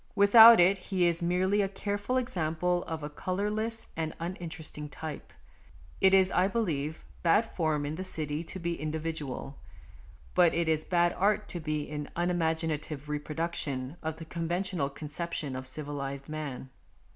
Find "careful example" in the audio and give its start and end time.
1.69-2.83